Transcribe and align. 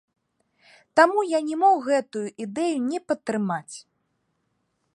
Таму 0.99 1.19
я 1.31 1.39
не 1.49 1.57
мог 1.63 1.77
гэтую 1.89 2.23
ідэю 2.45 2.77
не 2.89 2.99
падтрымаць. 3.11 3.75